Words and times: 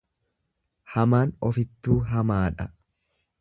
Hamaan 0.93 1.33
ofittuu 1.49 1.99
hamaadha. 2.15 2.69